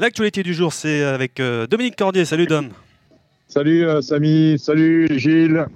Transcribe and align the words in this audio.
L'actualité 0.00 0.42
du 0.42 0.54
jour, 0.54 0.72
c'est 0.72 1.02
avec 1.02 1.40
euh, 1.40 1.66
Dominique 1.66 1.94
Cordier. 1.94 2.24
Salut 2.24 2.46
Dom. 2.46 2.70
Salut 3.48 3.86
euh, 3.86 4.00
Samy, 4.00 4.58
salut 4.58 5.06
Gilles. 5.18 5.66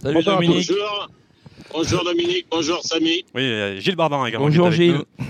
Salut 0.00 0.14
Bonjour 0.14 0.32
à 0.32 0.36
Dominique. 0.36 0.68
Bonjour. 0.70 1.10
Bonjour 1.72 2.04
Dominique, 2.04 2.46
bonjour 2.48 2.80
Samy. 2.84 3.24
Oui, 3.34 3.42
euh, 3.42 3.80
Gilles 3.80 3.96
Barbarin 3.96 4.26
également. 4.26 4.46
Bonjour 4.46 4.66
avec 4.68 4.78
Gilles. 4.78 4.92
nous. 5.18 5.24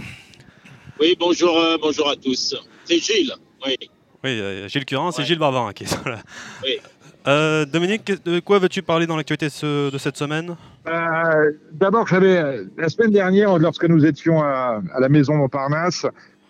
Oui, 1.01 1.17
bonjour, 1.19 1.57
euh, 1.57 1.79
bonjour 1.81 2.11
à 2.11 2.17
tous. 2.17 2.55
C'est 2.85 2.99
Gilles. 2.99 3.33
Oui. 3.65 3.75
Oui, 4.23 4.39
euh, 4.39 4.69
Gilles 4.69 4.85
Curin, 4.85 5.13
c'est 5.13 5.23
Ouais. 5.23 5.25
Gilles 5.29 5.39
Barbarin 5.39 5.73
qui 5.73 5.85
est 5.85 6.05
là. 6.05 6.19
Oui. 6.63 6.77
Euh, 7.27 7.65
Dominique, 7.65 8.13
de 8.27 8.39
quoi 8.41 8.59
veux-tu 8.59 8.83
parler 8.83 9.07
dans 9.07 9.17
l'actualité 9.17 9.47
de, 9.47 9.51
ce- 9.53 9.91
de 9.91 9.97
cette 9.99 10.19
semaine? 10.19 10.57
Euh, 10.89 11.53
D'abord, 11.73 12.07
j'avais 12.07 12.65
la 12.77 12.89
semaine 12.91 13.13
dernière, 13.13 13.57
lorsque 13.59 13.85
nous 13.87 14.05
étions 14.05 14.43
à, 14.43 14.83
à 14.93 15.01
la 15.01 15.09
maison 15.09 15.37
Montparnasse, 15.37 16.05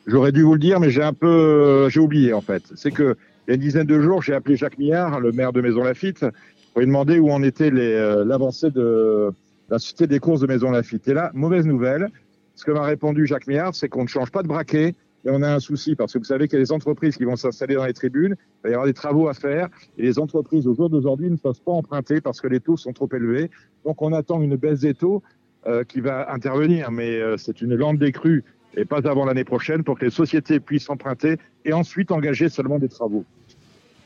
j'aurais 0.07 0.33
dû 0.33 0.43
vous 0.43 0.55
le 0.55 0.59
dire, 0.59 0.81
mais 0.81 0.91
j'ai 0.91 1.03
un 1.03 1.13
peu, 1.13 1.27
euh, 1.27 1.89
j'ai 1.89 2.01
oublié 2.01 2.33
en 2.33 2.41
fait. 2.41 2.63
C'est 2.75 2.91
que 2.91 3.17
il 3.47 3.51
y 3.51 3.53
a 3.53 3.55
une 3.55 3.61
dizaine 3.61 3.87
de 3.87 4.01
jours, 4.01 4.23
j'ai 4.23 4.35
appelé 4.35 4.57
Jacques 4.57 4.79
Millard, 4.79 5.19
le 5.19 5.33
maire 5.33 5.53
de 5.53 5.61
Maison 5.61 5.83
Lafitte, 5.83 6.25
pour 6.73 6.81
lui 6.81 6.87
demander 6.87 7.19
où 7.19 7.31
en 7.31 7.43
était 7.43 7.73
euh, 7.73 8.25
l'avancée 8.25 8.71
de 8.71 9.33
la 9.69 9.79
société 9.79 10.07
des 10.07 10.21
courses 10.21 10.41
de 10.41 10.47
Maison 10.47 10.71
Lafitte. 10.71 11.09
Et 11.09 11.15
là, 11.15 11.31
mauvaise 11.35 11.67
nouvelle. 11.67 12.09
Ce 12.55 12.65
que 12.65 12.71
m'a 12.71 12.85
répondu 12.85 13.27
Jacques 13.27 13.47
Millard, 13.47 13.75
c'est 13.75 13.89
qu'on 13.89 14.05
ne 14.05 14.09
change 14.09 14.31
pas 14.31 14.43
de 14.43 14.49
braquet. 14.49 14.95
Et 15.25 15.31
on 15.31 15.43
a 15.43 15.53
un 15.53 15.61
souci 15.61 15.95
parce 15.95 16.13
que 16.13 16.19
vous 16.19 16.25
savez 16.25 16.49
qu'il 16.49 16.59
y 16.59 16.63
a 16.63 16.65
des 16.65 16.73
entreprises 16.73 17.17
qui 17.17 17.25
vont 17.25 17.37
s'installer 17.37 17.77
dans 17.77 17.85
les 17.85 17.93
tribunes, 17.93 18.35
il 18.37 18.63
va 18.65 18.71
y 18.71 18.73
avoir 18.73 18.87
des 18.87 18.93
travaux 18.93 19.29
à 19.29 19.35
faire, 19.35 19.69
et 19.97 20.03
les 20.03 20.19
entreprises 20.19 20.67
au 20.67 20.75
jour 20.75 20.91
d'aujourd'hui 20.91 21.31
ne 21.31 21.37
peuvent 21.37 21.61
pas 21.65 21.73
emprunter 21.73 22.21
parce 22.21 22.41
que 22.41 22.49
les 22.49 22.59
taux 22.59 22.77
sont 22.77 22.93
trop 22.93 23.09
élevés. 23.13 23.51
Donc 23.85 24.03
on 24.03 24.13
attend 24.13 24.43
une 24.43 24.57
baisse 24.57 24.81
des 24.81 24.95
taux 24.95 25.23
euh, 25.67 25.85
qui 25.85 26.01
va 26.01 26.33
intervenir, 26.33 26.91
mais 26.91 27.21
euh, 27.21 27.37
c'est 27.37 27.61
une 27.61 27.77
lente 27.77 27.99
décrue 27.99 28.43
et 28.77 28.85
pas 28.85 29.07
avant 29.09 29.25
l'année 29.25 29.45
prochaine 29.45 29.83
pour 29.85 29.99
que 29.99 30.05
les 30.05 30.11
sociétés 30.11 30.61
puissent 30.61 30.89
emprunter 30.91 31.37
et 31.65 31.73
ensuite 31.73 32.11
engager 32.11 32.49
seulement 32.49 32.79
des 32.79 32.89
travaux. 32.89 33.25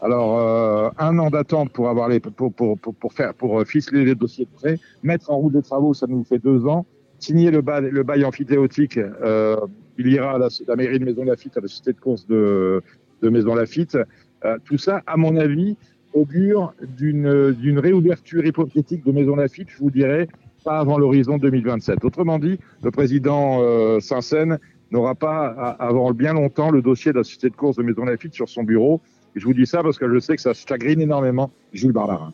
Alors 0.03 0.39
euh, 0.39 0.91
un 0.99 1.19
an 1.19 1.31
d'attente 1.31 1.73
pour 1.73 1.89
avoir 1.89 2.09
les 2.09 2.21
pour 2.21 2.53
pour 2.53 2.79
pour, 2.79 2.95
pour 2.95 3.13
faire 3.13 3.33
pour 3.35 3.61
euh, 3.61 3.65
ficeler 3.65 4.05
les 4.05 4.15
dossiers 4.15 4.45
de 4.45 4.51
prêt, 4.51 4.79
mettre 5.03 5.31
en 5.31 5.37
route 5.37 5.55
des 5.55 5.63
travaux, 5.63 5.95
ça 5.95 6.07
nous 6.07 6.25
fait 6.25 6.39
deux 6.39 6.67
ans. 6.67 6.85
Signer 7.19 7.51
le 7.51 7.63
bail 7.63 7.89
le 7.91 8.03
bail 8.03 8.25
amphithéotique, 8.25 8.99
euh, 8.99 9.57
il 9.97 10.09
ira 10.09 10.33
à 10.35 10.39
la, 10.39 10.77
mairie 10.77 10.99
de 10.99 11.05
Maison 11.05 11.25
Lafitte, 11.25 11.57
à 11.57 11.61
la 11.61 11.69
société 11.69 11.95
de 11.95 12.01
course 12.01 12.27
de 12.27 12.83
de 13.23 13.29
Maison 13.31 13.55
Lafitte. 13.55 13.97
Euh, 14.45 14.59
tout 14.65 14.77
ça, 14.77 15.03
à 15.07 15.17
mon 15.17 15.37
avis, 15.37 15.79
augure 16.12 16.75
d'une 16.83 17.53
d'une 17.53 17.79
réouverture 17.79 18.45
hypothétique 18.45 19.03
de 19.05 19.12
Maison 19.12 19.37
Lafitte, 19.37 19.71
je 19.71 19.79
vous 19.79 19.91
dirais, 19.91 20.29
pas 20.67 20.81
avant 20.81 20.98
l'horizon 20.98 21.39
2027. 21.39 22.05
Autrement 22.05 22.41
dit, 22.41 22.59
le 22.83 22.91
président 22.91 23.61
euh, 23.61 24.00
Saint-Saëns 24.00 24.59
n'aura 24.91 25.14
pas, 25.14 25.47
avant 25.78 26.11
bien 26.11 26.34
longtemps, 26.34 26.70
le 26.72 26.83
dossier 26.83 27.12
de 27.12 27.19
la 27.19 27.25
société 27.25 27.50
de 27.50 27.55
course 27.55 27.77
de 27.77 27.84
Maison 27.84 28.05
Lafitte 28.05 28.34
sur 28.34 28.48
son 28.48 28.64
bureau. 28.64 29.00
Et 29.37 29.41
je 29.41 29.44
vous 29.44 29.55
dis 29.55 29.67
ça 29.67 29.84
parce 29.84 29.97
que 29.97 30.12
je 30.12 30.19
sais 30.19 30.34
que 30.34 30.42
ça 30.42 30.55
chagrine 30.55 31.00
énormément 31.00 31.53
Jules 31.72 31.92
Barbarin. 31.92 32.33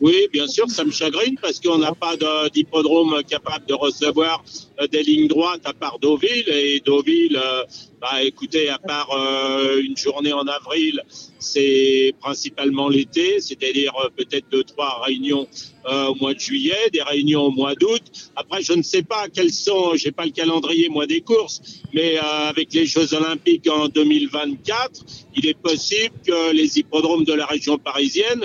Oui, 0.00 0.28
bien 0.32 0.46
sûr, 0.46 0.70
ça 0.70 0.84
me 0.84 0.90
chagrine 0.90 1.36
parce 1.40 1.60
qu'on 1.60 1.78
n'a 1.78 1.92
pas 1.92 2.16
d'hippodrome 2.48 3.22
capable 3.28 3.66
de 3.66 3.74
recevoir 3.74 4.42
euh, 4.80 4.86
des 4.86 5.02
lignes 5.02 5.28
droites 5.28 5.60
à 5.64 5.74
part 5.74 5.98
Deauville. 5.98 6.48
Et 6.48 6.80
Deauville, 6.80 7.36
euh, 7.36 7.64
bah, 8.00 8.22
écoutez, 8.22 8.68
à 8.68 8.78
part 8.78 9.10
euh, 9.12 9.80
une 9.82 9.96
journée 9.96 10.32
en 10.32 10.46
avril, 10.46 11.02
c'est 11.38 12.14
principalement 12.20 12.88
l'été, 12.88 13.40
c'est-à-dire 13.40 13.92
peut-être 14.16 14.46
deux, 14.50 14.64
trois 14.64 15.02
réunions 15.04 15.46
au 15.86 16.14
mois 16.16 16.34
de 16.34 16.38
juillet, 16.38 16.90
des 16.92 17.00
réunions 17.00 17.44
au 17.44 17.50
mois 17.50 17.74
d'août. 17.74 18.02
Après, 18.36 18.60
je 18.62 18.74
ne 18.74 18.82
sais 18.82 19.02
pas 19.02 19.28
quels 19.30 19.50
sont, 19.52 19.94
j'ai 19.94 20.12
pas 20.12 20.26
le 20.26 20.30
calendrier 20.30 20.90
moi 20.90 21.06
des 21.06 21.22
courses, 21.22 21.62
mais 21.94 22.18
avec 22.18 22.74
les 22.74 22.84
Jeux 22.84 23.14
Olympiques 23.14 23.66
en 23.70 23.88
2024, 23.88 25.00
il 25.36 25.46
est 25.46 25.58
possible 25.58 26.14
que 26.26 26.52
les 26.52 26.78
hippodromes 26.78 27.24
de 27.24 27.32
la 27.32 27.46
région 27.46 27.78
parisienne 27.78 28.44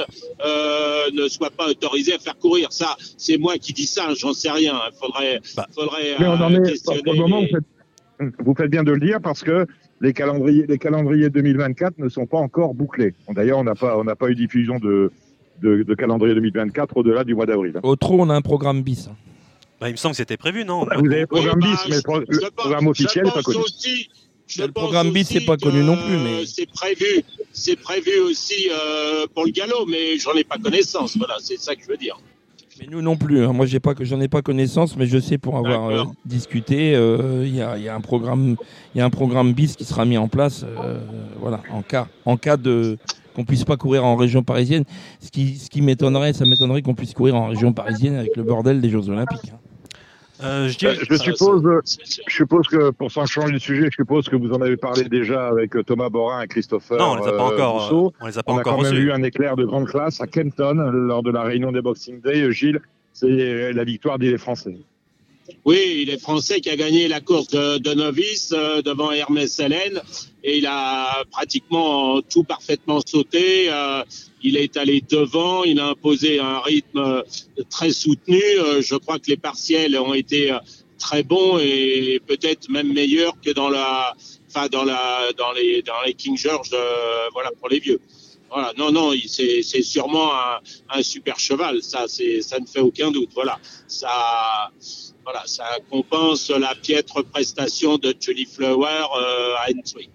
ne 1.11 1.27
soient 1.27 1.44
pas 1.49 1.67
autorisés 1.67 2.13
à 2.13 2.19
faire 2.19 2.37
courir. 2.37 2.71
Ça, 2.71 2.95
c'est 3.17 3.37
moi 3.37 3.57
qui 3.57 3.73
dis 3.73 3.87
ça, 3.87 4.09
j'en 4.17 4.33
sais 4.33 4.51
rien. 4.51 4.79
Il 4.91 4.97
faudrait, 4.97 5.41
Bah. 5.55 5.67
faudrait 5.73 6.15
Mais 6.19 6.27
on 6.27 6.31
en 6.33 6.53
euh, 6.53 6.63
est, 6.63 6.69
questionner 6.71 7.01
pour 7.03 7.13
le 7.13 7.19
moment, 7.19 7.39
les- 7.39 7.47
vous 7.47 7.53
faites, 7.55 8.33
vous 8.45 8.55
faites 8.55 8.71
bien 8.71 8.83
de 8.83 8.91
le 8.91 8.99
dire 8.99 9.19
parce 9.21 9.43
que 9.43 9.65
les 10.01 10.13
calendriers, 10.13 10.65
les 10.67 10.77
calendriers 10.77 11.29
2024 11.29 11.97
ne 11.99 12.09
sont 12.09 12.25
pas 12.25 12.37
encore 12.37 12.73
bouclés. 12.73 13.13
D'ailleurs, 13.29 13.59
on 13.59 13.63
n'a 13.63 13.75
pas, 13.75 13.97
on 13.97 14.03
n'a 14.03 14.15
pas 14.15 14.29
eu 14.29 14.35
diffusion 14.35 14.77
de, 14.79 15.11
de, 15.61 15.83
de 15.83 15.93
calendrier 15.95 16.35
2024 16.35 16.97
au-delà 16.97 17.23
du 17.23 17.33
mois 17.35 17.45
d'avril. 17.45 17.79
Au 17.83 17.95
trop, 17.95 18.19
on 18.21 18.29
a 18.29 18.35
un 18.35 18.41
programme 18.41 18.81
bis. 18.83 19.09
Bah, 19.79 19.89
Il 19.89 19.93
me 19.93 19.97
semble 19.97 20.13
que 20.13 20.17
c'était 20.17 20.37
prévu, 20.37 20.63
non? 20.65 20.85
Vous 20.85 21.05
avez 21.07 21.21
le 21.21 21.27
programme 21.27 21.59
Oui, 21.61 21.69
bis, 21.69 21.75
bah, 21.75 21.85
mais 21.89 21.95
le, 22.27 22.49
programme 22.55 22.87
officiel 22.87 23.23
pas 23.25 23.41
connu. 23.41 23.57
aussi- 23.59 24.09
je 24.47 24.61
Le 24.63 24.71
programme 24.71 25.11
bis, 25.11 25.21
aussi 25.23 25.33
c'est 25.39 25.45
pas 25.45 25.57
connu 25.57 25.83
non 25.83 25.97
plus, 25.97 26.17
mais- 26.17 26.45
C'est 26.45 26.69
prévu, 26.69 27.23
c'est 27.51 27.75
prévu 27.77 28.19
aussi 28.19 28.69
euh, 28.71 29.25
pour 29.33 29.45
le 29.45 29.51
galop, 29.51 29.85
mais 29.87 30.17
j'en 30.19 30.33
ai 30.33 30.43
pas 30.43 30.57
connaissance. 30.57 31.17
Voilà, 31.17 31.35
c'est 31.39 31.59
ça 31.59 31.75
que 31.75 31.81
je 31.83 31.87
veux 31.87 31.97
dire. 31.97 32.17
Mais 32.79 32.87
nous 32.91 33.01
non 33.01 33.15
plus. 33.15 33.43
hein. 33.45 33.53
Moi, 33.53 33.65
j'ai 33.65 33.79
pas, 33.79 33.93
j'en 34.01 34.19
ai 34.19 34.27
pas 34.27 34.41
connaissance, 34.41 34.97
mais 34.97 35.07
je 35.07 35.17
sais 35.17 35.37
pour 35.37 35.55
avoir 35.57 35.89
euh, 35.89 36.03
discuté, 36.25 36.93
euh, 36.93 37.43
il 37.45 37.55
y, 37.55 37.61
a, 37.61 37.77
il 37.77 37.83
y 37.83 37.87
a 37.89 37.95
un 37.95 38.01
programme, 38.01 38.57
il 38.93 38.97
y 38.97 39.01
a 39.01 39.05
un 39.05 39.09
programme 39.09 39.53
bis 39.53 39.75
qui 39.77 39.85
sera 39.85 40.03
mis 40.05 40.17
en 40.17 40.27
place, 40.27 40.65
voilà, 41.39 41.61
en 41.71 41.81
cas, 41.81 42.07
en 42.25 42.35
cas 42.37 42.57
de 42.57 42.97
qu'on 43.33 43.43
puisse 43.45 43.65
pas 43.65 43.75
courir 43.75 44.05
en 44.05 44.15
région 44.15 44.43
parisienne. 44.43 44.83
Ce 45.21 45.29
qui, 45.29 45.57
ce 45.57 45.69
qui 45.69 45.81
m'étonnerait, 45.81 46.31
ça 46.33 46.45
m'étonnerait 46.45 46.81
qu'on 46.81 46.95
puisse 46.95 47.13
courir 47.13 47.35
en 47.35 47.47
région 47.47 47.73
parisienne 47.73 48.15
avec 48.15 48.35
le 48.37 48.43
bordel 48.43 48.79
des 48.79 48.89
Jeux 48.89 49.09
Olympiques. 49.09 49.51
hein. 49.53 49.59
Euh, 50.43 50.67
je 50.67 50.85
Euh, 50.85 50.93
Je 51.09 51.15
Ça, 51.15 51.23
suppose, 51.23 51.63
c'est- 51.85 52.21
je 52.27 52.33
suppose 52.33 52.67
que 52.67 52.89
pour 52.91 53.09
s'en 53.11 53.25
changer 53.25 53.53
de 53.53 53.57
sujet, 53.57 53.85
je 53.85 53.95
suppose 53.95 54.27
que 54.27 54.35
vous 54.35 54.51
en 54.51 54.61
avez 54.61 54.75
parlé 54.77 55.05
déjà 55.05 55.47
avec 55.47 55.75
euh, 55.75 55.83
Thomas 55.83 56.09
Borin 56.09 56.41
et 56.41 56.47
Christopher 56.47 56.97
non, 56.97 57.11
on 57.11 57.15
les 57.15 57.27
a 57.27 57.31
pas 57.31 57.37
euh, 57.37 57.53
encore. 57.53 57.73
Rousseau. 57.83 58.07
euh, 58.07 58.17
on 58.21 58.27
les 58.27 58.37
a 58.37 58.43
pas 58.43 58.51
On 58.51 58.57
a 58.57 58.59
encore 58.59 58.75
quand 58.77 58.81
même 58.83 58.91
reçus. 58.91 59.03
eu 59.05 59.11
un 59.11 59.23
éclair 59.23 59.55
de 59.55 59.63
grande 59.63 59.87
classe 59.87 60.19
à 60.19 60.27
Kenton 60.27 60.73
lors 60.91 61.23
de 61.23 61.31
la 61.31 61.43
réunion 61.43 61.71
des 61.71 61.81
Boxing 61.81 62.19
Day. 62.21 62.41
Euh, 62.41 62.51
Gilles, 62.51 62.81
c'est 63.13 63.71
la 63.71 63.83
victoire 63.85 64.19
des 64.19 64.37
Français. 64.37 64.75
Oui, 65.63 65.99
il 66.01 66.09
est 66.09 66.17
français 66.19 66.59
qui 66.59 66.69
a 66.69 66.75
gagné 66.75 67.07
la 67.07 67.21
course 67.21 67.47
de, 67.49 67.77
de 67.77 67.93
novice 67.93 68.51
euh, 68.53 68.81
devant 68.81 69.11
Hermès 69.11 69.59
Hélène 69.59 70.01
et 70.43 70.57
il 70.57 70.65
a 70.65 71.23
pratiquement 71.31 72.21
tout 72.21 72.43
parfaitement 72.43 72.99
sauté. 73.05 73.67
euh, 73.69 74.03
il 74.41 74.57
est 74.57 74.77
allé 74.77 75.01
devant, 75.07 75.63
il 75.63 75.79
a 75.79 75.87
imposé 75.87 76.39
un 76.39 76.59
rythme 76.59 77.23
très 77.69 77.91
soutenu. 77.91 78.41
Euh, 78.41 78.81
je 78.81 78.95
crois 78.95 79.17
que 79.19 79.27
les 79.27 79.37
partiels 79.37 79.97
ont 79.99 80.13
été 80.13 80.51
euh, 80.51 80.57
très 80.99 81.23
bons 81.23 81.59
et 81.59 82.21
peut-être 82.25 82.69
même 82.69 82.91
meilleurs 82.93 83.33
que 83.43 83.51
dans 83.51 83.69
la, 83.69 84.15
enfin 84.47 84.67
dans 84.67 84.83
la, 84.83 85.31
dans 85.37 85.51
les, 85.51 85.81
dans 85.81 86.01
les 86.05 86.13
King 86.13 86.37
George, 86.37 86.69
euh, 86.73 87.27
voilà 87.33 87.51
pour 87.59 87.69
les 87.69 87.79
vieux. 87.79 87.99
Voilà, 88.51 88.71
non, 88.77 88.91
non, 88.91 89.11
c'est 89.27 89.63
c'est 89.63 89.81
sûrement 89.81 90.31
un, 90.33 90.59
un 90.91 91.01
super 91.01 91.39
cheval, 91.39 91.81
ça, 91.81 92.05
ça 92.07 92.59
ne 92.59 92.65
fait 92.65 92.79
aucun 92.79 93.11
doute. 93.11 93.31
Voilà, 93.33 93.59
ça, 93.87 94.71
voilà, 95.25 95.41
ça 95.45 95.65
compense 95.91 96.49
la 96.51 96.73
piètre 96.75 97.23
prestation 97.25 97.97
de 97.97 98.13
Julie 98.19 98.45
Flower 98.45 98.85
euh, 99.19 99.55
à 99.57 99.65
Ensway. 99.77 100.07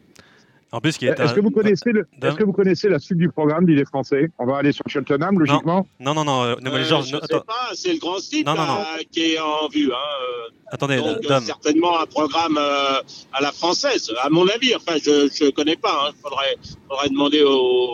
En 0.72 0.80
plus, 0.80 0.96
qui 0.96 1.06
est 1.06 1.10
Est-ce 1.10 1.22
un- 1.32 1.34
que 1.34 1.40
vous 1.40 1.50
connaissez 1.50 1.90
le, 1.90 2.06
est-ce 2.22 2.36
que 2.36 2.44
vous 2.44 2.52
connaissez 2.52 2.88
la 2.88 3.00
suite 3.00 3.18
du 3.18 3.28
programme 3.28 3.66
d'Il 3.66 3.76
est 3.80 3.84
français? 3.84 4.28
On 4.38 4.46
va 4.46 4.58
aller 4.58 4.70
sur 4.70 4.84
Cheltenham, 4.86 5.36
logiquement. 5.36 5.84
Non, 5.98 6.14
non, 6.14 6.22
non. 6.24 6.44
euh, 6.44 6.54
non, 6.62 6.72
Euh, 6.72 6.84
Georges, 6.84 7.08
je 7.08 7.14
non, 7.16 7.20
sais 7.26 7.34
attends, 7.34 7.44
pas, 7.44 7.70
c'est 7.74 7.92
le 7.92 7.98
grand 7.98 8.20
site 8.20 8.46
Non, 8.46 8.54
non, 8.54 8.66
non. 8.66 8.74
là, 8.76 8.98
qui 9.10 9.32
est 9.32 9.38
en 9.40 9.66
vue. 9.66 9.90
Hein, 9.92 9.96
euh, 9.96 10.48
attendez, 10.70 10.98
donc 10.98 11.28
euh, 11.28 11.40
certainement 11.40 11.98
un 12.00 12.06
programme 12.06 12.56
euh, 12.56 13.00
à 13.32 13.40
la 13.42 13.50
française, 13.50 14.12
à 14.22 14.30
mon 14.30 14.46
avis. 14.46 14.72
Enfin, 14.76 14.96
je 15.04 15.28
je 15.34 15.50
connais 15.50 15.74
pas. 15.74 16.12
Il 16.16 16.20
faudrait, 16.22 16.56
faudrait 16.88 17.08
demander 17.08 17.42
aux, 17.42 17.90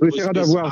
On 0.00 0.06
essaiera 0.08 0.32
d'avoir, 0.32 0.70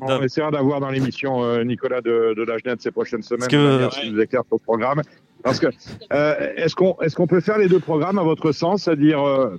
on, 0.00 0.22
essaiera 0.22 0.50
dans 0.80 0.90
l'émission 0.90 1.42
euh, 1.42 1.64
Nicolas 1.64 2.00
de, 2.00 2.34
de 2.36 2.42
Lagenet 2.42 2.76
ces 2.78 2.90
prochaines 2.90 3.22
semaines, 3.22 3.48
que- 3.48 3.88
qu'il 4.00 4.12
nous 4.12 4.20
éclaire 4.20 4.42
sur 4.46 4.56
le 4.56 4.62
programme. 4.64 5.02
Parce 5.42 5.58
que 5.58 5.66
euh, 6.12 6.52
est-ce 6.56 6.74
qu'on 6.76 6.96
est-ce 7.02 7.16
qu'on 7.16 7.26
peut 7.26 7.40
faire 7.40 7.58
les 7.58 7.68
deux 7.68 7.80
programmes 7.80 8.18
à 8.18 8.22
votre 8.22 8.52
sens, 8.52 8.84
c'est-à-dire 8.84 9.20
euh, 9.26 9.58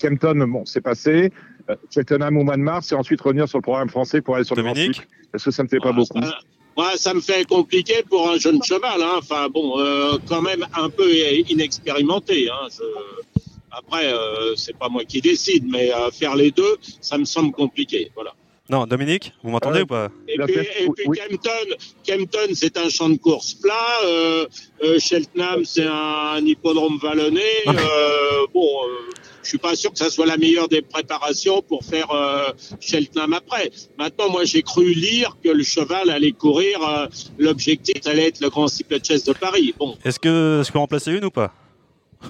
Kempton, 0.00 0.46
bon, 0.48 0.64
c'est 0.64 0.80
passé, 0.80 1.30
euh, 1.68 1.76
Cheltenham 1.90 2.38
au 2.38 2.42
mois 2.44 2.56
de 2.56 2.62
mars, 2.62 2.90
et 2.92 2.94
ensuite 2.94 3.20
revenir 3.20 3.46
sur 3.46 3.58
le 3.58 3.62
programme 3.62 3.90
français 3.90 4.22
pour 4.22 4.36
aller 4.36 4.44
sur 4.44 4.56
le 4.56 4.62
Grand 4.62 4.72
Dominique 4.72 5.02
Est-ce 5.34 5.44
que 5.44 5.50
ça 5.50 5.62
ne 5.62 5.68
fait 5.68 5.76
pas 5.78 5.92
Voilà, 5.92 5.98
beaucoup? 5.98 6.22
ça- 6.22 6.38
Ouais, 6.76 6.96
ça 6.96 7.12
me 7.12 7.20
fait 7.20 7.44
compliqué 7.46 7.94
pour 8.08 8.30
un 8.30 8.38
jeune 8.38 8.62
cheval. 8.62 9.02
Hein. 9.02 9.16
Enfin 9.18 9.48
bon, 9.52 9.78
euh, 9.80 10.12
quand 10.26 10.40
même 10.40 10.64
un 10.74 10.88
peu 10.88 11.04
inexpérimenté. 11.50 12.48
Hein. 12.48 12.68
Je- 12.70 13.29
Après, 13.72 14.12
euh, 14.12 14.54
c'est 14.56 14.76
pas 14.76 14.88
moi 14.88 15.04
qui 15.04 15.20
décide, 15.20 15.64
mais 15.68 15.92
euh, 15.92 16.10
faire 16.10 16.34
les 16.36 16.50
deux, 16.50 16.76
ça 17.00 17.16
me 17.18 17.24
semble 17.24 17.52
compliqué. 17.52 18.10
Voilà. 18.14 18.32
Non, 18.68 18.86
Dominique, 18.86 19.32
vous 19.42 19.50
m'entendez 19.50 19.80
Euh, 19.80 19.82
ou 19.82 19.86
pas? 19.86 20.08
Et 20.28 20.38
puis, 20.38 20.54
et 20.54 20.88
puis 20.94 21.04
oui. 21.08 21.18
Kempton, 21.18 21.76
Kempton, 22.06 22.54
c'est 22.54 22.76
un 22.78 22.88
champ 22.88 23.08
de 23.08 23.16
course 23.16 23.54
plat. 23.54 23.74
Euh, 24.04 24.46
euh, 24.84 24.98
Cheltenham, 25.00 25.64
c'est 25.64 25.86
un 25.86 26.38
hippodrome 26.44 26.98
vallonné. 27.02 27.42
Bon, 28.54 28.66
euh, 28.84 29.10
je 29.42 29.48
suis 29.48 29.58
pas 29.58 29.76
sûr 29.76 29.92
que 29.92 29.98
ça 29.98 30.10
soit 30.10 30.26
la 30.26 30.36
meilleure 30.36 30.68
des 30.68 30.82
préparations 30.82 31.62
pour 31.62 31.84
faire 31.84 32.10
euh, 32.10 32.50
Cheltenham 32.80 33.32
après. 33.32 33.70
Maintenant, 33.98 34.28
moi, 34.30 34.44
j'ai 34.44 34.62
cru 34.62 34.92
lire 34.92 35.36
que 35.42 35.48
le 35.50 35.62
cheval 35.62 36.10
allait 36.10 36.32
courir. 36.32 36.82
euh, 36.88 37.06
L'objectif 37.38 38.04
allait 38.06 38.28
être 38.28 38.40
le 38.40 38.50
Grand 38.50 38.66
Cycle 38.68 38.98
de 38.98 39.04
Chess 39.04 39.24
de 39.24 39.32
Paris. 39.32 39.74
Bon, 39.78 39.96
Est-ce 40.04 40.18
que 40.18 40.62
je 40.66 40.70
peux 40.72 40.78
remplacer 40.78 41.12
une 41.12 41.24
ou 41.24 41.30
pas? 41.30 41.52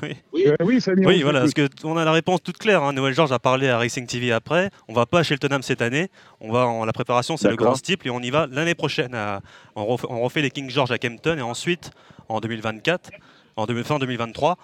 Oui, 0.02 0.16
oui, 0.32 0.46
euh, 0.46 0.54
oui, 0.60 0.78
oui 1.04 1.22
voilà, 1.22 1.40
parce 1.40 1.52
qu'on 1.52 1.96
a 1.96 2.04
la 2.04 2.12
réponse 2.12 2.42
toute 2.42 2.58
claire. 2.58 2.82
Hein. 2.82 2.92
Noël 2.92 3.12
Georges 3.12 3.32
a 3.32 3.38
parlé 3.38 3.68
à 3.68 3.78
Racing 3.78 4.06
TV 4.06 4.32
après. 4.32 4.70
On 4.88 4.94
va 4.94 5.06
pas 5.06 5.20
à 5.20 5.22
Cheltenham 5.22 5.62
cette 5.62 5.82
année. 5.82 6.08
On 6.40 6.52
va 6.52 6.66
en 6.66 6.84
la 6.84 6.92
préparation, 6.92 7.36
c'est 7.36 7.48
le 7.48 7.56
grand 7.56 7.74
steeple 7.74 8.06
et 8.06 8.10
on 8.10 8.20
y 8.20 8.30
va 8.30 8.46
l'année 8.50 8.74
prochaine. 8.74 9.16
on, 9.74 9.96
refait, 9.96 10.42
les 10.42 10.50
King 10.50 10.70
George 10.70 10.92
à 10.92 10.98
Kempton 10.98 11.38
et 11.38 11.42
ensuite 11.42 11.90
en 12.28 12.40
2024, 12.40 13.10
en 13.56 13.66
fin 13.66 13.98
2023. 13.98 14.56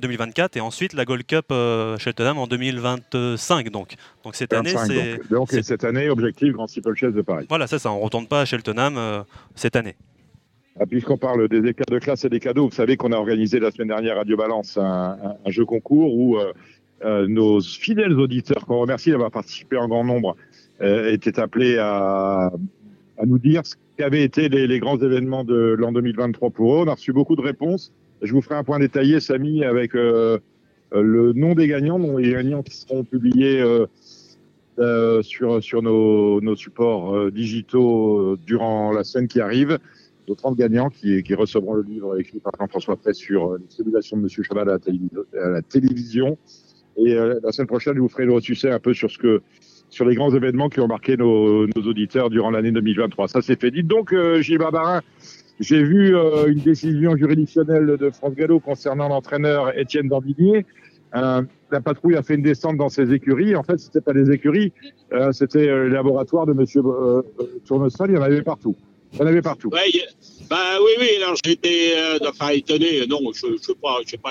2024 0.00 0.56
et 0.56 0.60
ensuite 0.60 0.92
la 0.92 1.04
Gold 1.04 1.24
Cup 1.24 1.46
euh, 1.50 1.98
Cheltenham 1.98 2.38
en 2.38 2.46
2025 2.46 3.70
donc 3.70 3.94
donc 4.24 4.34
cette 4.34 4.52
année 4.52 4.74
c'est 4.86 5.20
donc, 5.30 5.50
cette 5.50 5.84
année 5.84 6.08
objectif 6.10 6.52
Grand 6.52 6.66
Steeplechase 6.66 7.14
de 7.14 7.22
Paris 7.22 7.46
voilà 7.48 7.66
c'est 7.66 7.78
ça 7.78 7.92
on 7.92 8.00
retourne 8.00 8.26
pas 8.26 8.40
à 8.40 8.44
Cheltenham 8.44 8.96
euh, 8.96 9.22
cette 9.54 9.76
année 9.76 9.96
ah, 10.80 10.86
Puisqu'on 10.86 11.16
parle 11.16 11.48
des 11.48 11.68
écarts 11.68 11.86
de 11.88 12.00
classe 12.00 12.24
et 12.24 12.28
des 12.28 12.40
cadeaux, 12.40 12.64
vous 12.66 12.74
savez 12.74 12.96
qu'on 12.96 13.12
a 13.12 13.16
organisé 13.16 13.60
la 13.60 13.70
semaine 13.70 13.88
dernière 13.88 14.16
Radio 14.16 14.36
Balance 14.36 14.76
un, 14.76 15.16
jeu 15.46 15.64
concours 15.64 16.12
où 16.16 16.36
euh, 16.36 16.52
euh, 17.04 17.28
nos 17.28 17.60
fidèles 17.60 18.18
auditeurs, 18.18 18.66
qu'on 18.66 18.80
remercie 18.80 19.10
d'avoir 19.10 19.30
participé 19.30 19.76
en 19.76 19.86
grand 19.86 20.02
nombre, 20.02 20.36
euh, 20.80 21.12
étaient 21.12 21.38
appelés 21.38 21.78
à, 21.78 22.50
à, 23.18 23.26
nous 23.26 23.38
dire 23.38 23.64
ce 23.64 23.76
qu'avaient 23.96 24.24
été 24.24 24.48
les, 24.48 24.66
les, 24.66 24.80
grands 24.80 24.98
événements 24.98 25.44
de 25.44 25.76
l'an 25.78 25.92
2023 25.92 26.50
pour 26.50 26.74
eux. 26.74 26.78
On 26.84 26.88
a 26.88 26.94
reçu 26.94 27.12
beaucoup 27.12 27.36
de 27.36 27.42
réponses. 27.42 27.92
Je 28.22 28.32
vous 28.32 28.42
ferai 28.42 28.56
un 28.56 28.64
point 28.64 28.80
détaillé, 28.80 29.20
Samy, 29.20 29.64
avec 29.64 29.92
le 29.92 30.40
nom 30.92 31.54
des 31.54 31.68
gagnants, 31.68 32.00
dont 32.00 32.16
les 32.16 32.32
gagnants 32.32 32.64
qui 32.64 32.74
seront 32.76 33.04
publiés 33.04 33.62
sur, 35.22 35.62
sur 35.62 35.82
nos, 35.82 36.40
nos 36.40 36.56
supports 36.56 37.30
digitaux 37.30 38.36
durant 38.44 38.92
la 38.92 39.04
semaine 39.04 39.28
qui 39.28 39.40
arrive 39.40 39.78
nos 40.28 40.34
30 40.34 40.56
gagnants 40.56 40.90
qui, 40.90 41.22
qui, 41.22 41.34
recevront 41.34 41.74
le 41.74 41.82
livre 41.82 42.18
écrit 42.18 42.40
par 42.40 42.52
Jean-François 42.58 42.96
Presse 42.96 43.16
sur 43.16 43.52
euh, 43.52 43.58
les 43.58 43.66
tribulations 43.66 44.16
de 44.16 44.22
Monsieur 44.22 44.42
Chaval 44.42 44.68
à 44.68 44.78
la, 45.32 45.62
télévision. 45.62 46.38
Et 46.96 47.14
euh, 47.14 47.40
la 47.42 47.52
semaine 47.52 47.66
prochaine, 47.66 47.94
je 47.94 48.00
vous 48.00 48.08
ferai 48.08 48.24
le 48.24 48.32
ressucé 48.32 48.70
un 48.70 48.78
peu 48.78 48.94
sur 48.94 49.10
ce 49.10 49.18
que 49.18 49.42
sur 49.90 50.04
les 50.04 50.14
grands 50.14 50.34
événements 50.34 50.68
qui 50.68 50.80
ont 50.80 50.88
marqué 50.88 51.16
nos, 51.16 51.66
nos 51.66 51.82
auditeurs 51.82 52.30
durant 52.30 52.50
l'année 52.50 52.72
2023. 52.72 53.28
Ça, 53.28 53.42
c'est 53.42 53.60
fait. 53.60 53.70
Dites 53.70 53.86
donc, 53.86 54.12
euh, 54.12 54.40
Gilles 54.40 54.58
Barbarin, 54.58 55.02
j'ai 55.60 55.82
vu 55.82 56.16
euh, 56.16 56.46
une 56.46 56.58
décision 56.58 57.16
juridictionnelle 57.16 57.96
de 57.98 58.10
France 58.10 58.34
Gallo 58.34 58.58
concernant 58.58 59.08
l'entraîneur 59.08 59.76
Étienne 59.78 60.08
Dandinier. 60.08 60.66
la 61.12 61.80
patrouille 61.84 62.16
a 62.16 62.22
fait 62.22 62.34
une 62.34 62.42
descente 62.42 62.76
dans 62.76 62.88
ses 62.88 63.12
écuries. 63.12 63.54
En 63.54 63.62
fait, 63.62 63.78
c'était 63.78 64.00
pas 64.00 64.12
des 64.12 64.32
écuries, 64.32 64.72
c'était 65.30 65.66
le 65.66 65.88
laboratoire 65.88 66.44
de 66.44 66.52
Monsieur 66.52 66.82
Tournesol. 67.64 68.10
Il 68.10 68.16
y 68.16 68.18
en 68.18 68.22
avait 68.22 68.42
partout. 68.42 68.74
Il 69.14 69.22
en 69.22 69.26
avait 69.26 69.42
partout. 69.42 69.70
Bah 69.70 69.78
oui, 70.80 70.90
oui, 71.00 71.08
alors 71.22 71.36
j'étais 71.42 71.94
euh, 71.96 72.18
enfin 72.28 72.48
étonné, 72.50 73.06
non, 73.06 73.20
je 73.32 73.46
je 73.56 73.62
sais 73.62 73.74
pas, 73.80 74.00
je 74.06 74.16
pas 74.16 74.30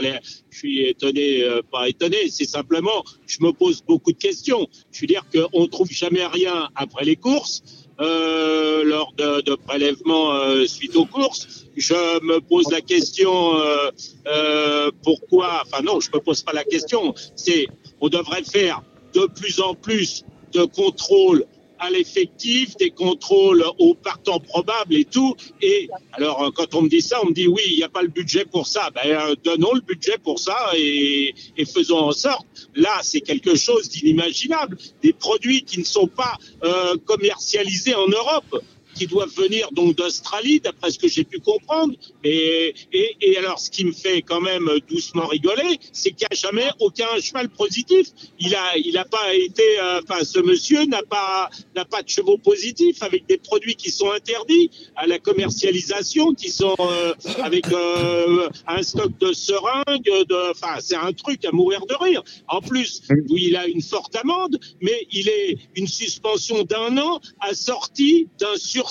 je 0.51 0.57
suis 0.57 0.85
étonné, 0.85 1.43
euh, 1.43 1.61
pas 1.71 1.89
étonné, 1.89 2.29
c'est 2.29 2.45
simplement, 2.45 3.03
je 3.25 3.37
me 3.41 3.51
pose 3.51 3.81
beaucoup 3.81 4.11
de 4.11 4.17
questions. 4.17 4.67
Je 4.91 5.01
veux 5.01 5.07
dire 5.07 5.25
qu'on 5.33 5.65
trouve 5.67 5.89
jamais 5.89 6.25
rien 6.27 6.69
après 6.75 7.03
les 7.03 7.15
courses, 7.15 7.63
euh, 8.01 8.83
lors 8.83 9.13
de, 9.17 9.55
prélèvements 9.55 10.33
euh, 10.33 10.65
suite 10.65 10.95
aux 10.95 11.05
courses. 11.05 11.65
Je 11.77 12.23
me 12.25 12.39
pose 12.39 12.71
la 12.71 12.81
question 12.81 13.55
euh, 13.55 14.89
pourquoi, 15.03 15.61
enfin 15.63 15.83
non, 15.83 15.99
je 15.99 16.09
me 16.11 16.19
pose 16.19 16.41
pas 16.41 16.53
la 16.53 16.63
question, 16.63 17.13
c'est 17.35 17.67
on 18.01 18.09
devrait 18.09 18.43
faire 18.43 18.81
de 19.13 19.27
plus 19.27 19.59
en 19.59 19.75
plus 19.75 20.25
de 20.53 20.63
contrôles 20.63 21.45
à 21.83 21.89
l'effectif, 21.89 22.77
des 22.77 22.91
contrôles 22.91 23.63
au 23.77 23.93
partant 23.93 24.39
probable 24.39 24.95
et 24.95 25.05
tout. 25.05 25.35
Et 25.61 25.89
alors, 26.13 26.43
euh, 26.43 26.49
quand 26.55 26.75
on 26.75 26.83
me 26.83 26.89
dit 26.89 27.01
ça, 27.01 27.19
on 27.23 27.27
me 27.27 27.33
dit 27.33 27.47
oui, 27.47 27.61
il 27.67 27.75
n'y 27.75 27.83
a 27.83 27.89
pas 27.89 28.01
le 28.01 28.07
budget 28.07 28.45
pour 28.45 28.67
ça. 28.67 28.89
Ben, 28.95 29.01
euh, 29.05 29.35
donnons 29.43 29.73
le 29.73 29.81
budget 29.81 30.17
pour 30.23 30.39
ça 30.39 30.55
et, 30.77 31.33
et 31.57 31.65
faisons 31.65 31.99
en 31.99 32.11
sorte. 32.11 32.47
Là, 32.75 32.99
c'est 33.01 33.21
quelque 33.21 33.55
chose 33.55 33.89
d'inimaginable. 33.89 34.77
Des 35.01 35.13
produits 35.13 35.63
qui 35.63 35.79
ne 35.79 35.85
sont 35.85 36.07
pas 36.07 36.37
euh, 36.63 36.95
commercialisés 37.05 37.95
en 37.95 38.07
Europe 38.07 38.63
qui 38.93 39.07
doivent 39.07 39.33
venir 39.35 39.69
donc 39.71 39.95
d'Australie, 39.95 40.59
d'après 40.59 40.91
ce 40.91 40.99
que 40.99 41.07
j'ai 41.07 41.23
pu 41.23 41.39
comprendre. 41.39 41.93
Et, 42.23 42.73
et, 42.91 43.37
alors, 43.37 43.59
ce 43.59 43.69
qui 43.69 43.85
me 43.85 43.91
fait 43.91 44.21
quand 44.21 44.41
même 44.41 44.69
doucement 44.89 45.27
rigoler, 45.27 45.79
c'est 45.91 46.11
qu'il 46.11 46.27
n'y 46.29 46.37
a 46.37 46.49
jamais 46.49 46.69
aucun 46.79 47.07
cheval 47.19 47.49
positif. 47.49 48.07
Il 48.39 48.55
a, 48.55 48.77
il 48.77 48.97
a 48.97 49.05
pas 49.05 49.33
été, 49.33 49.63
euh, 49.79 50.01
enfin, 50.03 50.23
ce 50.23 50.39
monsieur 50.39 50.85
n'a 50.85 51.03
pas, 51.03 51.49
n'a 51.75 51.85
pas 51.85 52.01
de 52.01 52.09
chevaux 52.09 52.37
positifs 52.37 53.01
avec 53.01 53.25
des 53.27 53.37
produits 53.37 53.75
qui 53.75 53.91
sont 53.91 54.11
interdits 54.11 54.69
à 54.95 55.07
la 55.07 55.19
commercialisation, 55.19 56.33
qui 56.33 56.49
sont 56.49 56.75
euh, 56.79 57.13
avec 57.41 57.67
euh, 57.71 58.49
un 58.67 58.83
stock 58.83 59.17
de 59.19 59.33
seringues, 59.33 60.11
enfin, 60.51 60.79
c'est 60.79 60.95
un 60.95 61.13
truc 61.13 61.43
à 61.45 61.51
mourir 61.51 61.85
de 61.85 61.95
rire. 61.95 62.23
En 62.47 62.61
plus, 62.61 63.01
oui, 63.29 63.45
il 63.47 63.55
a 63.55 63.67
une 63.67 63.81
forte 63.81 64.15
amende, 64.15 64.59
mais 64.81 65.07
il 65.11 65.29
est 65.29 65.57
une 65.75 65.87
suspension 65.87 66.63
d'un 66.63 66.97
an 66.97 67.19
assortie 67.39 68.27
d'un 68.39 68.55
sur 68.55 68.82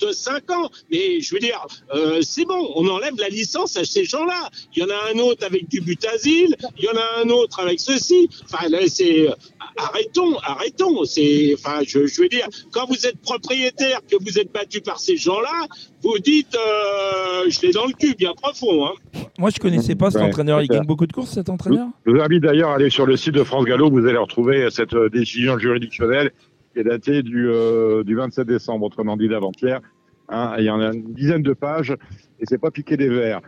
de 0.00 0.12
5 0.12 0.50
ans. 0.50 0.70
Mais 0.90 1.20
je 1.20 1.34
veux 1.34 1.40
dire, 1.40 1.66
euh, 1.94 2.20
c'est 2.22 2.44
bon, 2.44 2.70
on 2.74 2.86
enlève 2.88 3.14
la 3.18 3.28
licence 3.28 3.76
à 3.76 3.84
ces 3.84 4.04
gens-là. 4.04 4.50
Il 4.74 4.82
y 4.82 4.86
en 4.86 4.90
a 4.90 5.12
un 5.14 5.18
autre 5.18 5.44
avec 5.44 5.68
du 5.68 5.80
but-asile, 5.80 6.56
il 6.78 6.84
y 6.84 6.88
en 6.88 6.96
a 6.96 7.22
un 7.24 7.28
autre 7.28 7.60
avec 7.60 7.80
ceci. 7.80 8.28
Enfin, 8.44 8.68
là, 8.68 8.78
c'est 8.86 9.28
arrêtons, 9.76 10.36
arrêtons. 10.42 11.04
C'est, 11.04 11.54
enfin, 11.54 11.80
je, 11.86 11.98
veux 11.98 12.28
dire, 12.28 12.48
quand 12.72 12.86
vous 12.86 13.06
êtes 13.06 13.18
propriétaire, 13.20 14.00
que 14.10 14.16
vous 14.20 14.38
êtes 14.38 14.52
battu 14.52 14.80
par 14.80 14.98
ces 14.98 15.16
gens-là, 15.16 15.66
vous 16.02 16.18
dites, 16.18 16.54
euh, 16.54 17.48
je 17.48 17.60
l'ai 17.62 17.72
dans 17.72 17.86
le 17.86 17.92
cul, 17.92 18.14
bien 18.14 18.32
profond. 18.34 18.86
Hein. 18.86 18.92
Moi, 19.38 19.50
je 19.50 19.58
connaissais 19.58 19.94
pas 19.94 20.10
cet 20.10 20.22
entraîneur. 20.22 20.62
Il 20.62 20.68
gagne 20.68 20.86
beaucoup 20.86 21.06
de 21.06 21.12
courses, 21.12 21.30
cet 21.30 21.48
entraîneur? 21.48 21.88
Je 22.06 22.12
vous 22.12 22.20
invite 22.20 22.42
d'ailleurs 22.42 22.70
à 22.70 22.76
aller 22.76 22.90
sur 22.90 23.06
le 23.06 23.16
site 23.16 23.34
de 23.34 23.44
France 23.44 23.64
Gallo. 23.64 23.90
Vous 23.90 24.06
allez 24.06 24.18
retrouver 24.18 24.68
cette 24.70 24.94
euh, 24.94 25.08
décision 25.08 25.58
juridictionnelle 25.58 26.30
qui 26.74 26.80
est 26.80 26.84
daté 26.84 27.22
du, 27.22 27.48
euh, 27.48 28.02
du 28.02 28.16
27 28.16 28.46
décembre, 28.46 28.86
autrement 28.86 29.16
dit 29.16 29.28
d'avant-hier. 29.28 29.80
Hein, 30.28 30.54
il 30.58 30.64
y 30.64 30.70
en 30.70 30.80
a 30.80 30.92
une 30.92 31.14
dizaine 31.14 31.42
de 31.42 31.52
pages 31.52 31.94
et 32.40 32.44
c'est 32.46 32.58
pas 32.58 32.70
piqué 32.70 32.96
des 32.96 33.08
verres. 33.08 33.40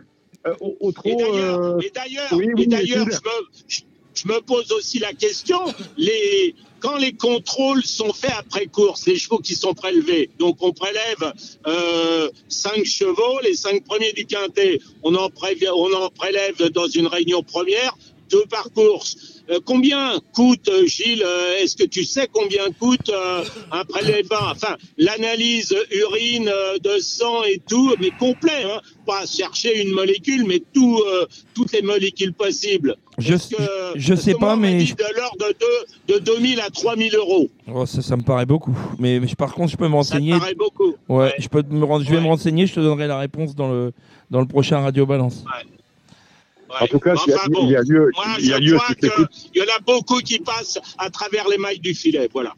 Euh, 0.45 0.53
au, 0.79 0.91
trop, 0.91 1.09
et 1.09 1.91
d'ailleurs, 1.93 2.29
je, 2.29 3.83
je, 4.13 4.27
me 4.27 4.39
pose 4.39 4.71
aussi 4.71 4.99
la 4.99 5.11
question 5.13 5.59
les, 5.97 6.55
quand 6.79 6.97
les 6.97 7.11
contrôles 7.13 7.83
sont 7.83 8.13
faits 8.13 8.33
après 8.37 8.67
course, 8.67 9.07
les 9.07 9.17
chevaux 9.17 9.39
qui 9.39 9.55
sont 9.55 9.73
prélevés, 9.73 10.29
donc 10.37 10.57
on 10.61 10.71
prélève 10.71 11.33
euh, 11.65 12.29
cinq 12.47 12.85
chevaux, 12.85 13.39
les 13.43 13.55
cinq 13.55 13.83
premiers 13.83 14.13
du 14.13 14.25
quintet, 14.25 14.79
on 15.03 15.15
en, 15.15 15.29
on 15.29 15.93
en 15.93 16.09
prélève 16.09 16.69
dans 16.71 16.87
une 16.87 17.07
réunion 17.07 17.41
première, 17.43 17.97
deux 18.29 18.45
par 18.49 18.71
course. 18.71 19.37
Euh, 19.49 19.59
combien 19.63 20.19
coûte, 20.33 20.67
euh, 20.67 20.85
Gilles, 20.85 21.23
euh, 21.23 21.59
est-ce 21.61 21.75
que 21.75 21.85
tu 21.85 22.03
sais 22.03 22.27
combien 22.31 22.65
coûte 22.79 23.11
un 23.71 23.85
prélèvement? 23.85 24.51
Enfin, 24.51 24.75
l'analyse 24.97 25.75
urine 25.91 26.51
de 26.83 26.99
sang 26.99 27.43
et 27.43 27.61
tout, 27.67 27.93
mais 27.99 28.11
complet, 28.19 28.63
hein 28.65 28.81
pas 29.05 29.25
chercher 29.25 29.81
une 29.81 29.93
molécule, 29.93 30.45
mais 30.45 30.61
tout, 30.73 31.01
toutes 31.53 31.71
les 31.71 31.81
molécules 31.81 32.33
possibles. 32.33 32.97
Je, 33.17 33.35
je 33.95 34.15
sais 34.15 34.33
pas, 34.33 34.57
mais. 34.57 34.83
de 34.83 35.17
l'ordre 35.17 35.47
de, 36.07 36.13
de 36.13 36.19
2000 36.19 36.59
à 36.59 36.69
3000 36.69 37.15
euros. 37.15 37.49
Oh, 37.73 37.85
ça, 37.85 38.01
ça 38.01 38.17
me 38.17 38.23
paraît 38.23 38.45
beaucoup. 38.45 38.77
Mais, 38.99 39.21
par 39.37 39.53
contre, 39.53 39.71
je 39.71 39.77
peux 39.77 39.87
me 39.87 39.95
renseigner. 39.95 40.31
Ça 40.31 40.35
me 40.35 40.41
paraît 40.41 40.55
beaucoup. 40.55 40.93
Ouais, 41.07 41.33
Je, 41.39 41.47
peux 41.47 41.63
me, 41.69 42.03
je 42.03 42.11
vais 42.11 42.19
me 42.19 42.27
renseigner, 42.27 42.67
je 42.67 42.75
te 42.75 42.79
donnerai 42.81 43.07
la 43.07 43.17
réponse 43.17 43.55
dans 43.55 43.71
le, 43.71 43.93
dans 44.29 44.41
le 44.41 44.45
prochain 44.45 44.81
Radio 44.81 45.05
Balance. 45.05 45.45
Ouais. 45.45 45.65
En 46.69 46.87
tout 46.87 46.99
cas, 46.99 47.15
il, 47.25 47.31
y 47.69 47.75
a, 47.75 47.81
lieu. 47.81 48.11
il 48.39 48.47
y 48.47 48.53
a 48.53 48.59
lieu. 48.59 48.77
Il 49.53 49.59
y 49.59 49.61
en 49.61 49.75
a 49.75 49.79
beaucoup 49.85 50.19
qui 50.19 50.39
passent 50.39 50.79
à 50.97 51.09
travers 51.09 51.47
les 51.47 51.57
mailles 51.57 51.79
du 51.79 51.93
filet. 51.93 52.29
Voilà. 52.31 52.53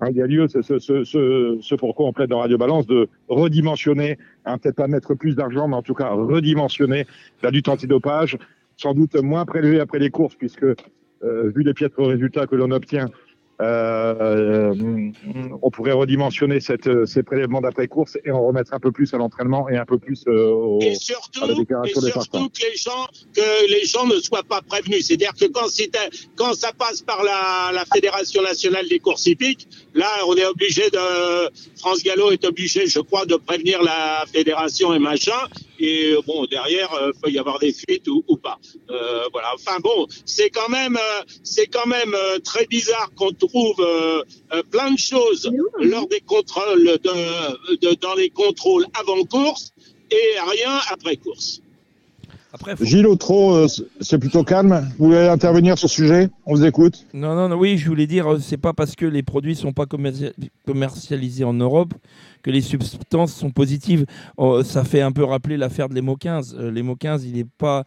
Hein, 0.00 0.08
il 0.10 0.16
y 0.16 0.22
a 0.22 0.26
lieu, 0.26 0.46
ce, 0.48 0.62
ce, 0.62 0.78
ce, 0.78 1.58
ce 1.60 1.74
pourquoi 1.74 2.06
on 2.06 2.12
plaide 2.12 2.30
dans 2.30 2.40
Radio 2.40 2.58
Balance, 2.58 2.86
de 2.86 3.08
redimensionner, 3.28 4.18
hein, 4.44 4.58
peut-être 4.58 4.76
pas 4.76 4.86
mettre 4.86 5.14
plus 5.14 5.34
d'argent, 5.34 5.66
mais 5.66 5.76
en 5.76 5.82
tout 5.82 5.94
cas 5.94 6.10
redimensionner 6.10 7.06
la 7.42 7.50
lutte 7.50 7.68
antidopage, 7.68 8.36
sans 8.76 8.94
doute 8.94 9.14
moins 9.16 9.46
prélevé 9.46 9.80
après 9.80 9.98
les 9.98 10.10
courses, 10.10 10.34
puisque 10.34 10.64
euh, 10.64 11.52
vu 11.54 11.62
les 11.62 11.74
piètres 11.74 12.02
résultats 12.02 12.46
que 12.46 12.54
l'on 12.54 12.70
obtient, 12.70 13.08
euh, 13.60 14.72
on 15.62 15.70
pourrait 15.70 15.92
redimensionner 15.92 16.60
cette, 16.60 17.06
ces 17.06 17.22
prélèvements 17.22 17.60
d'après-course 17.60 18.16
et 18.24 18.30
en 18.30 18.46
remettre 18.46 18.72
un 18.72 18.78
peu 18.78 18.92
plus 18.92 19.12
à 19.14 19.18
l'entraînement 19.18 19.68
et 19.68 19.76
un 19.76 19.84
peu 19.84 19.98
plus 19.98 20.24
euh, 20.28 20.50
au, 20.50 20.78
et 20.80 20.94
surtout, 20.94 21.42
à 21.42 21.48
la 21.48 21.54
déclaration 21.54 22.00
et 22.00 22.10
surtout 22.10 22.48
que 22.50 22.62
les 22.62 22.76
gens 22.76 23.06
que 23.34 23.70
les 23.70 23.84
gens 23.84 24.06
ne 24.06 24.20
soient 24.20 24.44
pas 24.44 24.62
prévenus. 24.62 25.06
C'est-à-dire 25.06 25.32
que 25.34 25.46
quand, 25.46 25.66
quand 26.36 26.54
ça 26.54 26.72
passe 26.72 27.02
par 27.02 27.22
la, 27.24 27.72
la 27.72 27.84
Fédération 27.84 28.42
nationale 28.42 28.88
des 28.88 29.00
courses 29.00 29.26
hippiques, 29.26 29.66
là, 29.94 30.08
on 30.26 30.36
est 30.36 30.46
obligé 30.46 30.88
de 30.90 31.50
France 31.78 32.02
Gallo 32.02 32.30
est 32.30 32.44
obligé, 32.44 32.86
je 32.86 33.00
crois, 33.00 33.26
de 33.26 33.36
prévenir 33.36 33.82
la 33.82 34.24
fédération 34.32 34.94
et 34.94 34.98
machin. 34.98 35.32
Et 35.80 36.16
bon, 36.26 36.44
derrière, 36.46 36.90
il 37.00 37.08
euh, 37.08 37.12
peut 37.22 37.30
y 37.30 37.38
avoir 37.38 37.58
des 37.58 37.72
fuites 37.72 38.08
ou, 38.08 38.24
ou 38.26 38.36
pas. 38.36 38.58
Euh, 38.90 39.22
voilà. 39.32 39.52
Enfin 39.54 39.78
bon, 39.80 40.06
c'est 40.24 40.50
quand 40.50 40.68
même, 40.68 40.96
euh, 40.96 41.22
c'est 41.44 41.66
quand 41.66 41.86
même 41.86 42.14
très 42.44 42.66
bizarre 42.66 43.10
qu'on 43.16 43.32
trouve 43.48 43.82
plein 44.70 44.92
de 44.92 44.98
choses 44.98 45.50
lors 45.80 46.06
des 46.08 46.20
contrôles, 46.20 46.84
de, 46.84 47.76
de, 47.76 47.94
dans 47.94 48.14
les 48.14 48.30
contrôles 48.30 48.86
avant 48.94 49.24
course 49.24 49.72
et 50.10 50.40
rien 50.40 50.78
après 50.90 51.16
course. 51.16 51.60
Après, 52.50 52.74
Gilles 52.80 53.06
Autreau, 53.06 53.52
euh, 53.52 53.66
c'est 54.00 54.18
plutôt 54.18 54.42
calme. 54.42 54.88
Vous 54.98 55.06
voulez 55.06 55.28
intervenir 55.28 55.76
sur 55.76 55.90
ce 55.90 55.96
sujet? 55.96 56.30
On 56.46 56.54
vous 56.54 56.64
écoute. 56.64 57.04
Non, 57.12 57.34
non, 57.34 57.50
non, 57.50 57.56
oui, 57.56 57.76
je 57.76 57.86
voulais 57.86 58.06
dire, 58.06 58.26
euh, 58.32 58.38
c'est 58.38 58.56
pas 58.56 58.72
parce 58.72 58.96
que 58.96 59.04
les 59.04 59.22
produits 59.22 59.54
sont 59.54 59.74
pas 59.74 59.84
commercialisés 59.84 61.44
en 61.44 61.52
Europe 61.52 61.92
que 62.42 62.50
les 62.50 62.62
substances 62.62 63.34
sont 63.34 63.50
positives. 63.50 64.06
Oh, 64.38 64.62
ça 64.62 64.84
fait 64.84 65.02
un 65.02 65.12
peu 65.12 65.24
rappeler 65.24 65.58
l'affaire 65.58 65.90
de 65.90 65.94
l'EMO 65.94 66.16
15. 66.16 66.56
Euh, 66.58 66.70
L'EMO 66.70 66.96
15, 66.96 67.26
il 67.26 67.34
n'est 67.34 67.44
pas 67.44 67.84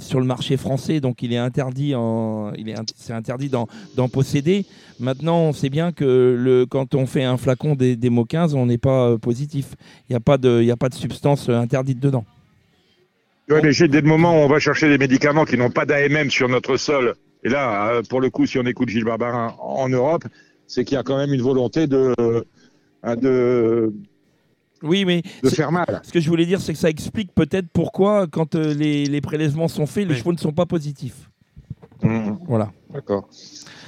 sur 0.00 0.20
le 0.20 0.26
marché 0.26 0.56
français, 0.56 1.00
donc 1.00 1.24
il 1.24 1.32
est 1.32 1.38
interdit, 1.38 1.96
en, 1.96 2.52
il 2.56 2.68
est, 2.68 2.76
c'est 2.96 3.12
interdit 3.12 3.48
d'en, 3.50 3.66
posséder. 4.08 4.64
Maintenant, 5.00 5.38
on 5.38 5.52
sait 5.52 5.70
bien 5.70 5.90
que 5.90 6.36
le, 6.38 6.66
quand 6.66 6.94
on 6.94 7.04
fait 7.04 7.24
un 7.24 7.36
flacon 7.36 7.74
d'EMO 7.74 8.24
15, 8.24 8.54
on 8.54 8.66
n'est 8.66 8.78
pas 8.78 9.18
positif. 9.18 9.74
Il 10.08 10.12
n'y 10.12 10.16
a, 10.16 10.20
pas 10.20 10.38
de, 10.38 10.70
a 10.70 10.76
pas 10.76 10.88
de 10.88 10.94
substance 10.94 11.48
interdite 11.48 11.98
dedans. 11.98 12.24
Oui, 13.52 13.60
mais 13.62 13.72
j'ai 13.72 13.88
des 13.88 14.02
moments 14.02 14.32
où 14.32 14.44
on 14.44 14.48
va 14.48 14.58
chercher 14.58 14.88
des 14.88 14.98
médicaments 14.98 15.44
qui 15.44 15.56
n'ont 15.56 15.70
pas 15.70 15.84
d'AMM 15.84 16.30
sur 16.30 16.48
notre 16.48 16.76
sol. 16.76 17.14
Et 17.44 17.48
là, 17.48 17.88
euh, 17.88 18.02
pour 18.08 18.20
le 18.20 18.30
coup, 18.30 18.46
si 18.46 18.58
on 18.58 18.66
écoute 18.66 18.88
Gilles 18.88 19.04
Barbarin 19.04 19.54
en 19.58 19.88
Europe, 19.88 20.24
c'est 20.66 20.84
qu'il 20.84 20.94
y 20.94 20.98
a 20.98 21.02
quand 21.02 21.16
même 21.16 21.34
une 21.34 21.42
volonté 21.42 21.86
de, 21.86 22.14
euh, 22.20 22.42
de 23.16 23.92
oui, 24.82 25.04
mais 25.04 25.22
de 25.42 25.48
faire 25.48 25.70
mal. 25.70 26.00
Ce 26.02 26.12
que 26.12 26.20
je 26.20 26.28
voulais 26.28 26.46
dire, 26.46 26.60
c'est 26.60 26.72
que 26.72 26.78
ça 26.78 26.90
explique 26.90 27.32
peut-être 27.34 27.68
pourquoi, 27.72 28.26
quand 28.26 28.54
euh, 28.54 28.74
les, 28.74 29.20
prélèvements 29.20 29.68
sont 29.68 29.86
faits, 29.86 30.08
les 30.08 30.14
chevaux 30.14 30.32
ne 30.32 30.38
sont 30.38 30.52
pas 30.52 30.66
positifs. 30.66 31.30
Mmh. 32.02 32.32
Voilà. 32.46 32.72
D'accord. 33.02 33.28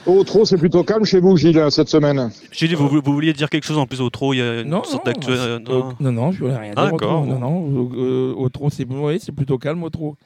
Au 0.06 0.22
trop, 0.22 0.44
c'est 0.44 0.58
plutôt 0.58 0.82
calme 0.82 1.04
chez 1.04 1.20
vous, 1.20 1.36
Gilles, 1.36 1.64
cette 1.70 1.88
semaine. 1.88 2.30
Gilles, 2.52 2.76
vous, 2.76 2.88
vous, 2.88 3.00
vouliez 3.00 3.32
dire 3.32 3.48
quelque 3.48 3.64
chose 3.64 3.78
en 3.78 3.86
plus 3.86 4.00
au 4.00 4.10
trop 4.10 4.34
Il 4.34 4.38
y 4.38 4.42
a 4.42 4.60
une 4.60 4.84
sorte 4.84 5.06
d'actualité. 5.06 5.72
Non, 6.00 6.12
non, 6.12 6.32
je 6.32 6.40
voulais 6.40 6.56
rien 6.56 6.72
ah, 6.76 6.90
dire. 6.90 7.00
Non, 7.00 7.38
non, 7.38 8.34
au, 8.36 8.48
trop, 8.50 8.68
c'est 8.70 8.84
plutôt 8.84 9.58
calme 9.58 9.82
au 9.82 9.90
trop. 9.90 10.16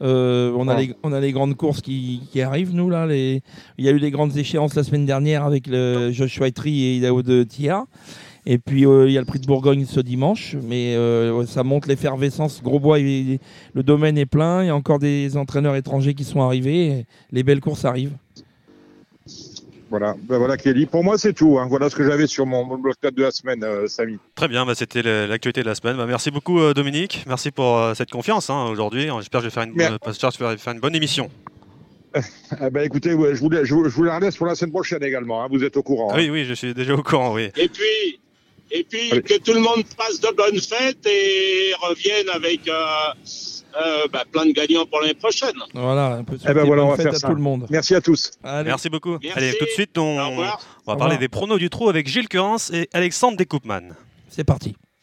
Euh, 0.00 0.52
on, 0.56 0.68
a 0.68 0.74
ah. 0.74 0.80
les, 0.80 0.94
on 1.02 1.12
a 1.12 1.20
les 1.20 1.32
grandes 1.32 1.56
courses 1.56 1.80
qui, 1.80 2.22
qui 2.30 2.40
arrivent, 2.40 2.74
nous, 2.74 2.88
là. 2.88 3.06
Les... 3.06 3.42
Il 3.78 3.84
y 3.84 3.88
a 3.88 3.92
eu 3.92 4.00
des 4.00 4.10
grandes 4.10 4.36
échéances 4.36 4.74
la 4.74 4.84
semaine 4.84 5.06
dernière 5.06 5.44
avec 5.44 5.66
le 5.66 6.10
Joshua 6.12 6.48
Etri 6.48 6.84
et 6.84 6.96
Idaho 6.96 7.22
de 7.22 7.42
Tia. 7.42 7.84
Et 8.46 8.56
puis 8.56 8.86
euh, 8.86 9.08
il 9.08 9.12
y 9.12 9.18
a 9.18 9.20
le 9.20 9.26
prix 9.26 9.40
de 9.40 9.46
Bourgogne 9.46 9.84
ce 9.84 10.00
dimanche, 10.00 10.56
mais 10.62 10.94
euh, 10.96 11.44
ça 11.44 11.64
monte 11.64 11.86
l'effervescence. 11.86 12.62
Grosbois, 12.62 12.98
le 12.98 13.82
domaine 13.82 14.16
est 14.16 14.26
plein. 14.26 14.62
Il 14.62 14.68
y 14.68 14.70
a 14.70 14.74
encore 14.74 14.98
des 14.98 15.36
entraîneurs 15.36 15.76
étrangers 15.76 16.14
qui 16.14 16.24
sont 16.24 16.40
arrivés. 16.40 17.04
les 17.30 17.42
belles 17.42 17.60
courses 17.60 17.84
arrivent. 17.84 18.16
Voilà, 19.90 20.14
ben 20.22 20.38
voilà 20.38 20.56
Kelly. 20.56 20.86
Pour 20.86 21.02
moi, 21.02 21.16
c'est 21.16 21.32
tout. 21.32 21.58
Hein. 21.58 21.66
Voilà 21.68 21.88
ce 21.88 21.96
que 21.96 22.04
j'avais 22.04 22.26
sur 22.26 22.44
mon, 22.46 22.64
bloc 22.76 22.96
de 23.02 23.22
la 23.22 23.30
semaine, 23.30 23.64
euh, 23.64 23.86
Samy. 23.86 24.18
Très 24.34 24.48
bien, 24.48 24.66
bah, 24.66 24.74
c'était 24.74 25.02
l'actualité 25.02 25.62
de 25.62 25.66
la 25.66 25.74
semaine. 25.74 25.96
Bah, 25.96 26.06
merci 26.06 26.30
beaucoup, 26.30 26.72
Dominique. 26.74 27.24
Merci 27.26 27.50
pour 27.50 27.80
cette 27.94 28.10
confiance 28.10 28.50
hein, 28.50 28.66
aujourd'hui. 28.70 29.08
J'espère 29.18 29.40
que 29.40 29.48
je 29.48 29.54
vais 29.54 29.54
faire 29.54 29.62
une, 29.62 30.58
faire 30.58 30.72
une 30.72 30.80
bonne 30.80 30.94
émission. 30.94 31.30
ah 32.60 32.70
bah 32.70 32.84
écoutez, 32.84 33.10
je, 33.10 33.16
vous, 33.16 33.50
je, 33.64 33.74
vous, 33.74 34.02
la 34.02 34.20
laisse 34.20 34.36
pour 34.36 34.46
la 34.46 34.54
semaine 34.54 34.72
prochaine 34.72 35.02
également. 35.02 35.42
Hein. 35.42 35.48
Vous 35.50 35.64
êtes 35.64 35.76
au 35.76 35.82
courant. 35.82 36.14
Oui, 36.14 36.28
oui, 36.30 36.44
je 36.44 36.54
suis 36.54 36.74
déjà 36.74 36.94
au 36.94 37.02
courant. 37.02 37.34
Oui. 37.34 37.50
Et 37.56 37.68
puis, 37.68 38.20
et 38.70 38.84
puis 38.84 39.10
que 39.22 39.38
tout 39.38 39.54
le 39.54 39.60
monde 39.60 39.84
passe 39.96 40.20
de 40.20 40.34
bonnes 40.36 40.60
fêtes 40.60 41.06
et 41.06 41.72
revienne 41.80 42.28
avec 42.34 42.68
euh, 43.76 44.06
bah, 44.12 44.24
plein 44.30 44.46
de 44.46 44.52
gagnants 44.52 44.86
pour 44.86 45.00
l'année 45.00 45.14
prochaine. 45.14 45.56
Voilà, 45.74 46.16
un 46.16 46.24
peu 46.24 46.36
eh 46.42 46.54
ben 46.54 46.64
voilà, 46.64 46.84
on 46.84 46.90
va 46.90 46.96
faire 46.96 47.14
ça. 47.14 47.28
tout 47.28 47.34
le 47.34 47.42
monde. 47.42 47.66
Merci 47.70 47.94
à 47.94 48.00
tous. 48.00 48.32
Merci 48.42 48.88
beaucoup. 48.88 49.18
Allez, 49.34 49.54
tout 49.58 49.64
de 49.64 49.70
suite, 49.70 49.96
on, 49.98 50.42
va 50.86 50.96
parler 50.96 51.18
des 51.18 51.28
pronos 51.28 51.58
du 51.58 51.70
trou 51.70 51.88
avec 51.88 52.08
Gilles 52.08 52.28
Currance 52.28 52.70
et 52.70 52.88
Alexandre 52.92 53.36
Descoupman. 53.36 53.94
C'est 54.28 54.44
parti. 54.44 54.76